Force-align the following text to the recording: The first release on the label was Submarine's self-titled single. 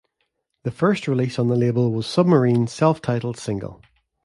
The 0.63 0.71
first 0.71 1.07
release 1.07 1.37
on 1.37 1.47
the 1.49 1.55
label 1.55 1.91
was 1.91 2.07
Submarine's 2.07 2.71
self-titled 2.73 3.37
single. 3.37 3.83